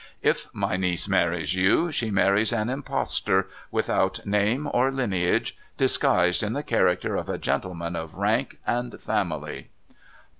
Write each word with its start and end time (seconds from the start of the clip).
If 0.23 0.47
my 0.51 0.77
niece 0.77 1.07
marries 1.07 1.53
you, 1.53 1.91
she 1.91 2.09
marries 2.09 2.51
an 2.51 2.69
impostor, 2.71 3.47
without 3.69 4.25
name 4.25 4.67
or 4.73 4.91
lineage, 4.91 5.55
disguised 5.77 6.41
in 6.41 6.53
the 6.53 6.63
character 6.63 7.15
of 7.15 7.29
a 7.29 7.37
gentleman 7.37 7.95
of 7.95 8.15
rank 8.15 8.57
and 8.65 8.99
family.' 8.99 9.69